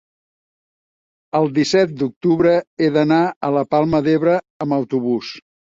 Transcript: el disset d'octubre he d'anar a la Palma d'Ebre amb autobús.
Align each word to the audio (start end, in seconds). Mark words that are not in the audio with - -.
el 1.41 1.45
disset 1.59 1.93
d'octubre 2.01 2.57
he 2.87 2.91
d'anar 2.97 3.23
a 3.51 3.55
la 3.59 3.67
Palma 3.77 4.05
d'Ebre 4.11 4.39
amb 4.67 4.81
autobús. 4.83 5.37